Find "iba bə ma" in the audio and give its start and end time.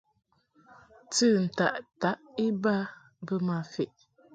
2.47-3.57